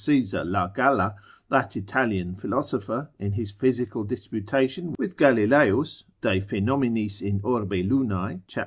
[0.03, 1.15] Caesar la Galla,
[1.49, 8.59] that Italian philosopher, in his physical disputation with Galileis de phenomenis in orbe lunae, cap.